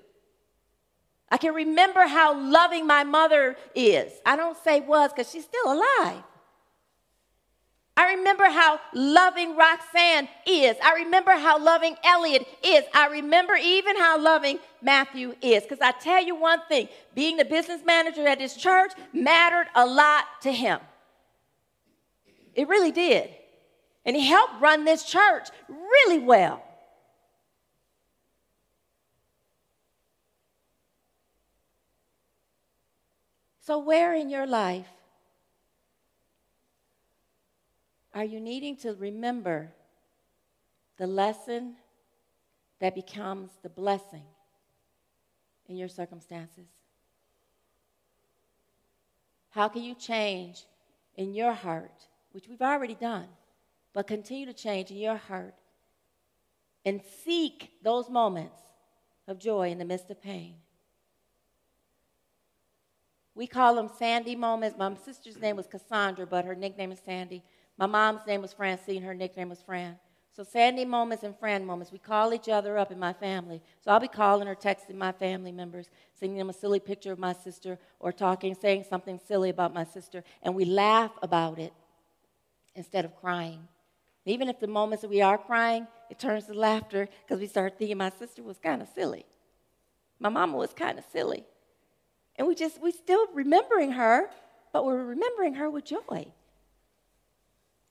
[1.31, 4.13] I can remember how loving my mother is.
[4.25, 6.23] I don't say was because she's still alive.
[7.99, 10.77] I remember how loving Roxanne is.
[10.83, 12.85] I remember how loving Elliot is.
[12.95, 15.65] I remember even how loving Matthew is.
[15.65, 19.85] Because I tell you one thing being the business manager at this church mattered a
[19.85, 20.79] lot to him.
[22.59, 23.31] It really did.
[24.05, 26.61] And he helped run this church really well.
[33.61, 34.89] So, where in your life
[38.13, 39.71] are you needing to remember
[40.97, 41.77] the lesson
[42.81, 44.25] that becomes the blessing
[45.69, 46.67] in your circumstances?
[49.51, 50.65] How can you change
[51.15, 52.08] in your heart
[52.39, 53.27] which we've already done,
[53.93, 55.57] but continue to change in your heart
[56.85, 58.61] and seek those moments
[59.27, 60.55] of joy in the midst of pain.
[63.35, 64.79] We call them Sandy moments.
[64.79, 67.43] My sister's name was Cassandra, but her nickname is Sandy.
[67.77, 69.99] My mom's name was Francine, her nickname was Fran.
[70.33, 73.61] So Sandy moments and Fran moments, we call each other up in my family.
[73.81, 77.19] So I'll be calling or texting my family members, sending them a silly picture of
[77.19, 81.73] my sister or talking, saying something silly about my sister, and we laugh about it
[82.79, 83.69] instead of crying.
[84.25, 87.77] Even if the moments that we are crying, it turns to laughter because we start
[87.79, 89.27] thinking my sister was kind of silly.
[90.19, 91.45] My mama was kind of silly.
[92.37, 94.31] And we just, we still remembering her,
[94.73, 96.27] but we're remembering her with joy.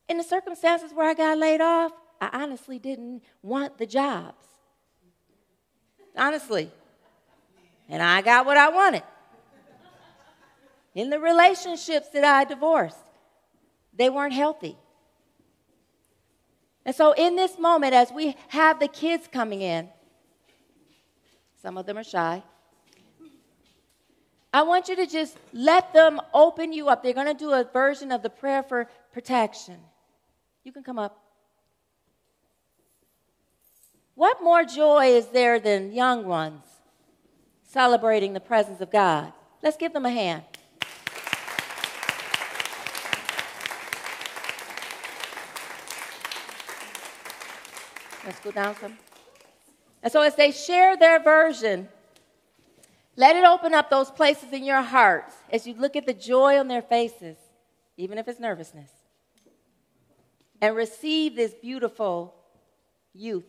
[0.08, 4.46] In the circumstances where I got laid off, I honestly didn't want the jobs.
[6.16, 6.72] Honestly.
[7.90, 9.04] And I got what I wanted.
[10.96, 13.07] In the relationships that I divorced,
[13.98, 14.78] they weren't healthy.
[16.86, 19.90] And so, in this moment, as we have the kids coming in,
[21.62, 22.42] some of them are shy.
[24.54, 27.04] I want you to just let them open you up.
[27.04, 29.78] They're going to do a version of the prayer for protection.
[30.64, 31.22] You can come up.
[34.16, 36.64] What more joy is there than young ones
[37.64, 39.34] celebrating the presence of God?
[39.62, 40.44] Let's give them a hand.
[48.28, 48.98] Let's go down some.
[50.04, 51.88] And so, as they share their version,
[53.16, 56.60] let it open up those places in your hearts as you look at the joy
[56.60, 57.38] on their faces,
[57.96, 58.92] even if it's nervousness,
[60.60, 62.36] and receive this beautiful
[63.14, 63.48] youth.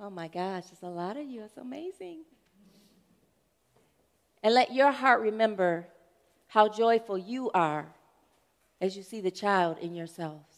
[0.00, 1.44] Oh my gosh, there's a lot of you.
[1.44, 2.24] It's amazing.
[4.42, 5.86] And let your heart remember
[6.48, 7.86] how joyful you are
[8.80, 10.56] as you see the child in yourselves.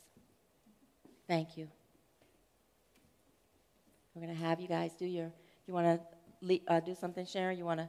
[1.29, 1.69] Thank you.
[4.15, 5.33] We're going to have you guys do your,
[5.67, 6.01] you want
[6.47, 7.57] to uh, do something, Sharon?
[7.57, 7.89] You want to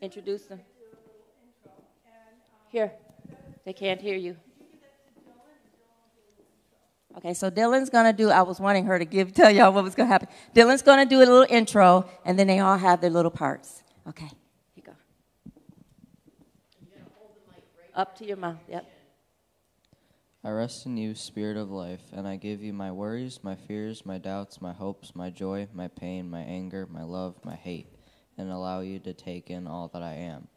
[0.00, 0.60] introduce them?
[2.68, 2.92] Here,
[3.64, 4.36] they can't hear you.
[7.16, 8.28] Okay, so Dylan's gonna do.
[8.28, 10.26] I was wanting her to give tell y'all what was gonna happen.
[10.52, 13.84] Dylan's gonna do a little intro, and then they all have their little parts.
[14.08, 14.34] Okay, here
[14.74, 14.92] you go.
[17.94, 18.58] Up to your mouth.
[18.68, 18.93] Yep.
[20.46, 24.04] I rest in you, Spirit of life, and I give you my worries, my fears,
[24.04, 27.88] my doubts, my hopes, my joy, my pain, my anger, my love, my hate,
[28.36, 30.48] and allow you to take in all that I am.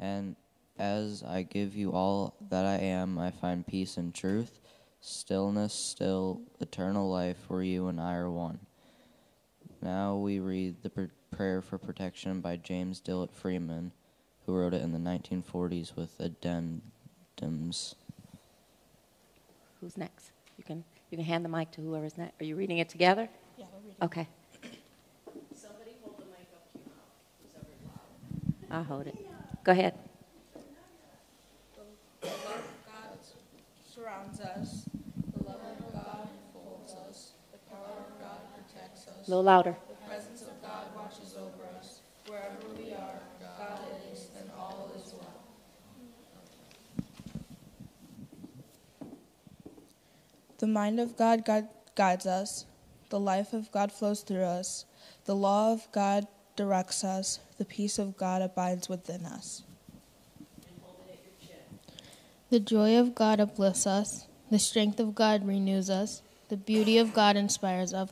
[0.00, 0.34] And
[0.76, 4.58] as I give you all that I am, I find peace and truth,
[5.00, 8.58] stillness, still, eternal life where you and I are one.
[9.80, 13.92] Now we read the pr- prayer for protection by James Dillet Freeman,
[14.44, 17.94] who wrote it in the 1940s with addendums.
[19.80, 20.32] Who's next?
[20.58, 22.40] You can you can hand the mic to whoever's next.
[22.40, 23.28] Are you reading it together?
[23.56, 23.96] Yeah, we're reading.
[24.02, 24.28] Okay.
[25.54, 26.88] Somebody hold the mic up to your
[28.70, 28.70] mouth.
[28.70, 29.16] I'll hold it.
[29.64, 29.94] Go ahead.
[32.20, 33.18] The love of God
[33.92, 34.84] surrounds us.
[35.36, 37.32] The love of God holds us.
[37.52, 39.26] The power of God protects us.
[39.26, 39.76] A little louder.
[39.88, 42.00] The presence of God watches over us.
[42.26, 43.80] Wherever we are, God
[44.12, 45.40] is, and all is well.
[50.60, 52.66] The mind of God guide, guides us.
[53.08, 54.84] The life of God flows through us.
[55.24, 57.40] The law of God directs us.
[57.56, 59.62] The peace of God abides within us.
[62.50, 64.26] The joy of God uplifts us.
[64.50, 66.20] The strength of God renews us.
[66.50, 68.10] The beauty of God inspires us.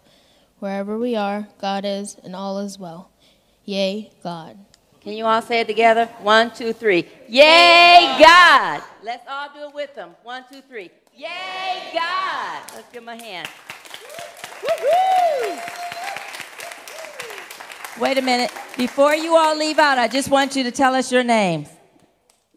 [0.59, 3.11] Wherever we are, God is, and all is well.
[3.67, 4.57] Yea, God.
[5.03, 6.07] Can you all say it together?
[6.23, 7.07] One, two, three.
[7.29, 8.83] Yay, God!
[9.03, 10.15] Let's all do it with them.
[10.23, 10.91] One, two, three.
[11.19, 12.63] Yay, God!
[12.77, 13.49] Let's give them a hand.
[14.63, 15.59] Woo-hoo!
[18.01, 18.53] Wait a minute.
[18.77, 21.69] Before you all leave out, I just want you to tell us your names.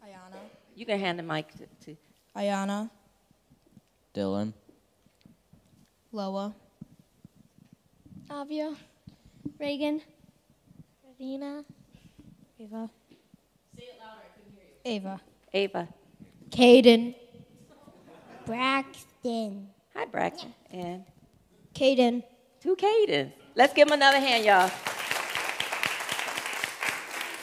[0.05, 0.37] Ayana.
[0.75, 1.65] You can hand the mic to.
[1.85, 1.97] to
[2.37, 2.91] Ayana.
[4.13, 4.53] Dylan,
[6.11, 6.53] Loa.
[8.29, 8.75] Avia,
[9.59, 10.01] Reagan,
[11.03, 11.65] Radina,
[12.59, 12.89] Ava.
[13.75, 15.07] Say it louder, I couldn't hear you.
[15.07, 15.21] Ava.
[15.51, 15.87] Ava.
[16.51, 17.15] Caden.
[18.45, 19.67] Braxton.
[19.95, 20.53] Hi, Braxton.
[20.71, 21.03] And
[21.73, 22.23] Caden.
[22.61, 23.31] two Cadens.
[23.55, 24.69] Let's give them another hand, y'all.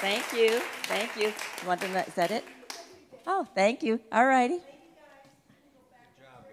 [0.01, 0.61] Thank you.
[0.85, 1.29] Thank you.
[1.29, 2.45] You want them to, is that it?
[3.27, 4.01] Oh, thank you.
[4.13, 4.59] All righty.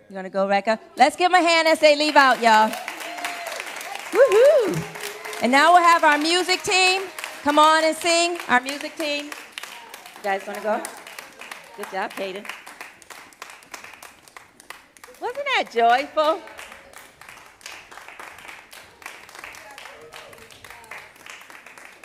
[0.09, 0.79] You want to go back up?
[0.97, 2.69] Let's give them a hand as they leave out, y'all.
[4.11, 5.41] Woohoo!
[5.41, 7.03] And now we'll have our music team
[7.43, 8.37] come on and sing.
[8.47, 9.25] Our music team.
[9.25, 10.83] You guys want to go?
[11.77, 12.45] Good job, Caden.
[15.25, 16.39] Wasn't that joyful?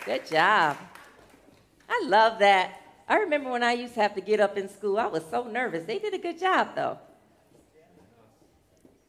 [0.06, 0.78] Good job.
[1.86, 2.80] I love that.
[3.06, 5.44] I remember when I used to have to get up in school, I was so
[5.44, 5.84] nervous.
[5.84, 6.98] They did a good job, though.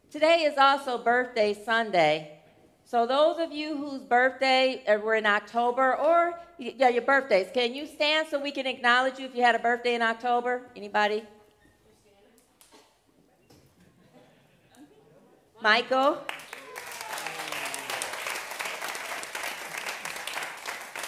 [0.10, 2.38] Today is also birthday Sunday.
[2.84, 7.74] So those of you whose birthday uh, were in October or yeah, your birthdays, can
[7.74, 10.64] you stand so we can acknowledge you if you had a birthday in October?
[10.76, 11.24] Anybody?
[15.62, 16.18] Michael?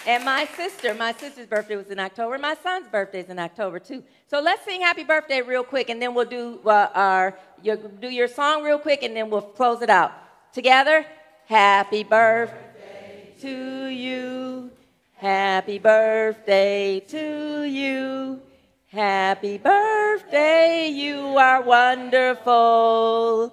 [0.06, 2.38] And my sister, my sister's birthday was in October.
[2.38, 4.04] My son's birthday is in October too.
[4.28, 8.08] So let's sing happy birthday real quick, and then we'll do uh, our you do
[8.10, 10.12] your song real quick, and then we'll close it out
[10.52, 11.06] together.
[11.46, 14.70] Happy birthday to you.
[15.14, 18.40] Happy birthday to you.
[18.88, 23.52] Happy birthday, you are wonderful.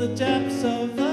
[0.00, 1.09] The depths of the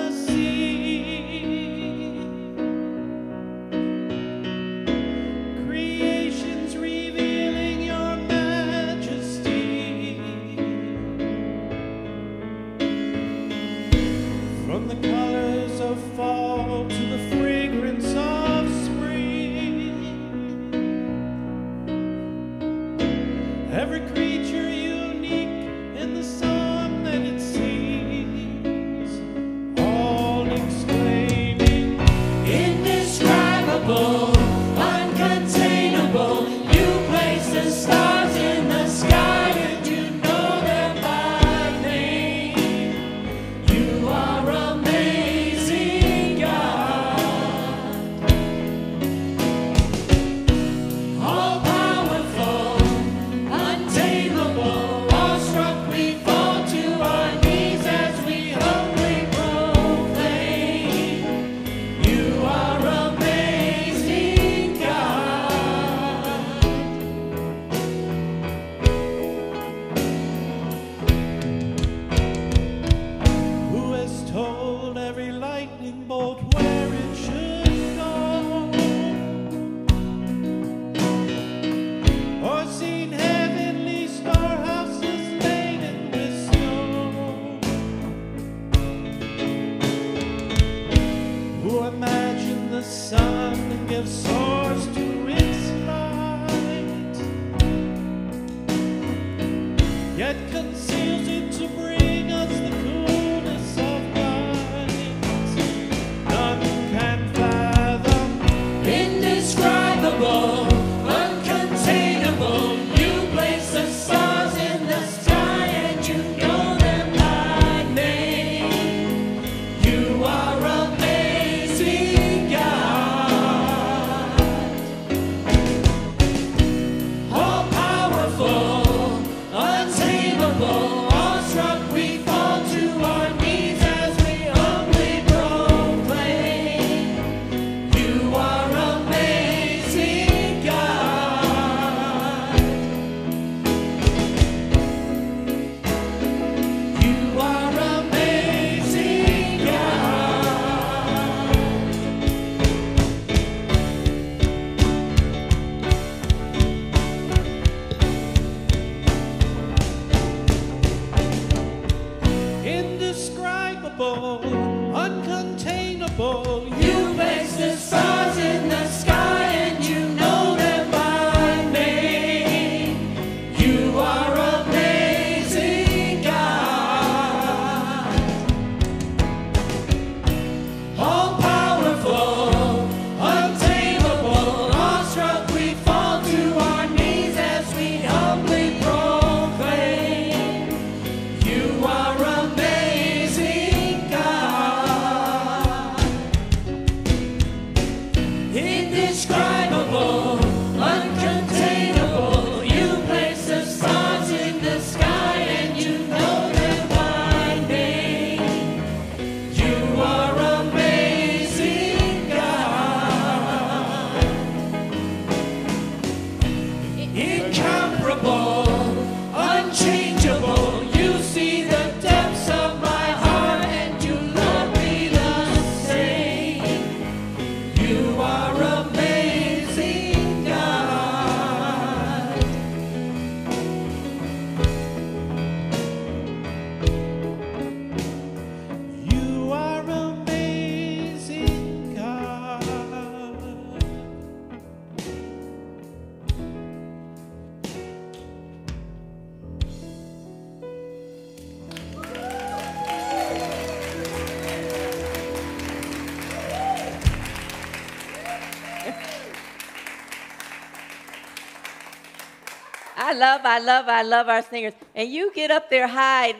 [263.17, 264.73] love, I love, I love our singers.
[264.95, 266.35] And you get up there high,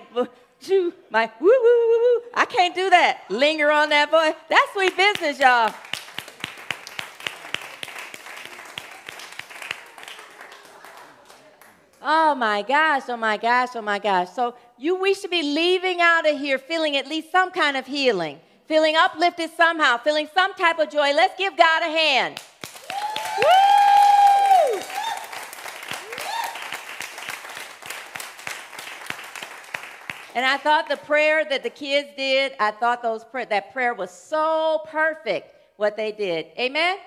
[0.62, 2.22] shoo, my woo, woo, woo, woo.
[2.34, 3.22] I can't do that.
[3.30, 4.36] Linger on that voice.
[4.50, 5.74] That's sweet business, y'all.
[12.10, 14.30] Oh my gosh, oh my gosh, oh my gosh.
[14.32, 17.86] So you we should be leaving out of here feeling at least some kind of
[17.86, 21.12] healing, feeling uplifted somehow, feeling some type of joy.
[21.14, 22.40] Let's give God a hand.
[23.40, 23.77] Woo!
[30.38, 34.12] And I thought the prayer that the kids did, I thought those that prayer was
[34.12, 36.46] so perfect what they did.
[36.60, 36.98] Amen?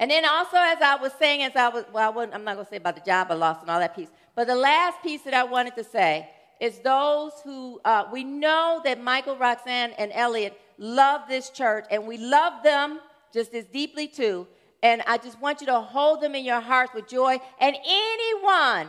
[0.00, 2.66] And then also, as I was saying, as I was, well, I am not going
[2.66, 5.22] to say about the job I lost and all that piece, but the last piece
[5.22, 6.28] that I wanted to say
[6.58, 12.08] is those who, uh, we know that Michael, Roxanne, and Elliot love this church, and
[12.08, 12.98] we love them
[13.32, 14.48] just as deeply too.
[14.82, 17.38] And I just want you to hold them in your hearts with joy.
[17.60, 18.88] And anyone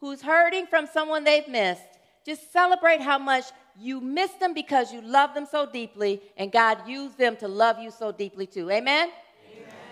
[0.00, 1.82] who's hurting from someone they've missed,
[2.30, 3.44] just celebrate how much
[3.76, 7.80] you miss them because you love them so deeply, and God used them to love
[7.80, 8.70] you so deeply too.
[8.70, 9.10] Amen?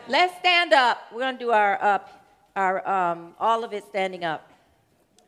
[0.06, 0.98] Let's stand up.
[1.12, 1.98] We're going to do our, uh,
[2.54, 4.52] our um, all of it standing up.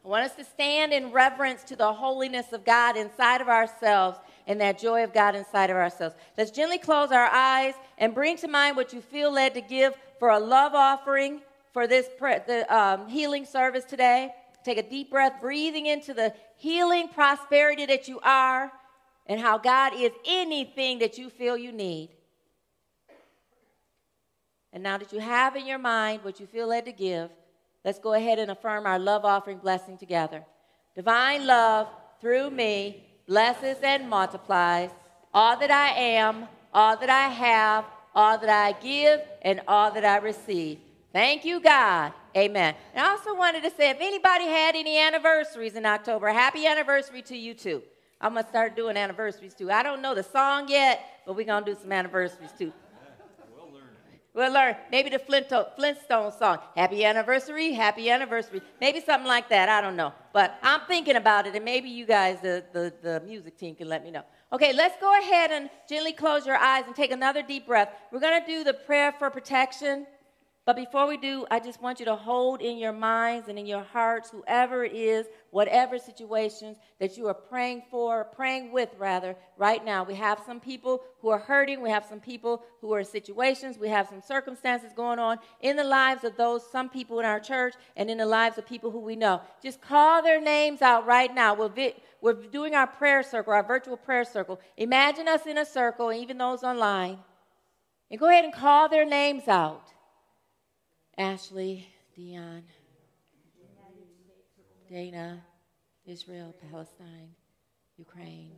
[0.05, 4.19] I want us to stand in reverence to the holiness of God inside of ourselves
[4.47, 6.15] and that joy of God inside of ourselves.
[6.39, 9.95] Let's gently close our eyes and bring to mind what you feel led to give
[10.21, 11.41] for a love offering
[11.73, 14.31] for this pre- the um, healing service today.
[14.65, 18.71] Take a deep breath, breathing into the healing prosperity that you are
[19.27, 22.11] and how God is anything that you feel you need.
[24.73, 27.31] And now that you have in your mind what you feel led to give,
[27.83, 30.45] let's go ahead and affirm our love offering blessing together.
[30.95, 31.89] Divine love
[32.21, 34.91] through me blesses and multiplies
[35.33, 40.05] all that I am, all that I have, all that I give, and all that
[40.05, 40.79] I receive.
[41.13, 42.13] Thank you, God.
[42.37, 42.75] Amen.
[42.95, 47.23] And I also wanted to say if anybody had any anniversaries in October, happy anniversary
[47.23, 47.83] to you too.
[48.21, 49.71] I'm going to start doing anniversaries too.
[49.71, 52.73] I don't know the song yet, but we're going to do some anniversaries too.
[54.33, 58.63] We'll learn maybe the Flintstone song, Happy Anniversary, Happy Anniversary.
[58.81, 59.69] Maybe something like that.
[59.69, 60.13] I don't know.
[60.33, 63.89] But I'm thinking about it, and maybe you guys, the, the, the music team, can
[63.89, 64.23] let me know.
[64.53, 67.89] Okay, let's go ahead and gently close your eyes and take another deep breath.
[68.13, 70.07] We're going to do the prayer for protection.
[70.67, 73.65] But before we do, I just want you to hold in your minds and in
[73.65, 79.37] your hearts, whoever it is, whatever situations that you are praying for, praying with rather,
[79.57, 80.05] right now.
[80.05, 81.81] We have some people who are hurting.
[81.81, 83.79] We have some people who are in situations.
[83.79, 87.41] We have some circumstances going on in the lives of those, some people in our
[87.41, 89.41] church, and in the lives of people who we know.
[89.63, 91.55] Just call their names out right now.
[91.55, 94.61] We'll vi- we're doing our prayer circle, our virtual prayer circle.
[94.77, 97.19] Imagine us in a circle, even those online,
[98.11, 99.95] and go ahead and call their names out.
[101.21, 102.63] Ashley, Dion,
[104.89, 105.43] Dana,
[106.07, 107.35] Israel, Palestine,
[107.99, 108.53] Ukraine,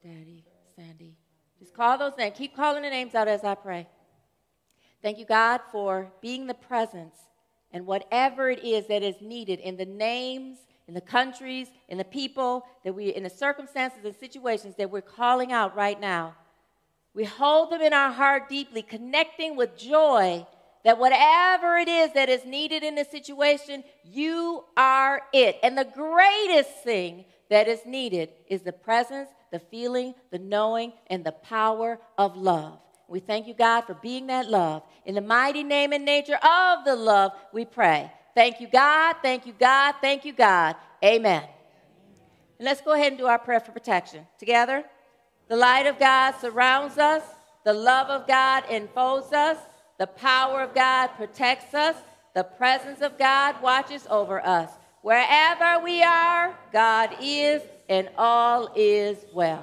[0.00, 0.44] Daddy,
[0.76, 1.16] Sandy.
[1.58, 2.38] Just call those names.
[2.38, 3.88] Keep calling the names out as I pray.
[5.02, 7.16] Thank you, God, for being the presence
[7.72, 12.04] and whatever it is that is needed in the names, in the countries, in the
[12.04, 16.36] people, that we, in the circumstances and situations that we're calling out right now.
[17.12, 20.46] We hold them in our heart deeply, connecting with joy
[20.84, 25.58] that whatever it is that is needed in the situation, you are it.
[25.62, 31.24] And the greatest thing that is needed is the presence, the feeling, the knowing, and
[31.24, 32.78] the power of love.
[33.08, 34.82] We thank you, God, for being that love.
[35.04, 38.10] In the mighty name and nature of the love, we pray.
[38.34, 39.16] Thank you, God.
[39.20, 39.96] Thank you, God.
[40.00, 40.76] Thank you, God.
[41.04, 41.42] Amen.
[42.58, 44.26] And let's go ahead and do our prayer for protection.
[44.38, 44.84] Together,
[45.48, 47.24] the light of God surrounds us,
[47.64, 49.58] the love of God enfolds us.
[50.00, 51.94] The power of God protects us.
[52.34, 54.70] The presence of God watches over us.
[55.02, 59.62] Wherever we are, God is, and all is well.